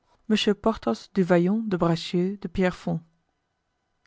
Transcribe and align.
Monsieur 0.29 0.55
Porthos 0.55 1.11
du 1.13 1.21
Vallon 1.21 1.59
de 1.59 1.77
Bracieux 1.77 2.39
de 2.41 2.47
Pierrefonds. 2.47 3.01